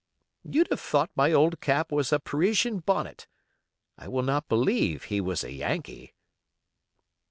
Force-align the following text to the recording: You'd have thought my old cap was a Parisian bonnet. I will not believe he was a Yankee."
You'd 0.43 0.69
have 0.71 0.79
thought 0.79 1.11
my 1.15 1.31
old 1.31 1.59
cap 1.61 1.91
was 1.91 2.11
a 2.11 2.19
Parisian 2.19 2.79
bonnet. 2.79 3.27
I 3.99 4.07
will 4.07 4.23
not 4.23 4.49
believe 4.49 5.03
he 5.03 5.21
was 5.21 5.43
a 5.43 5.51
Yankee." 5.53 6.15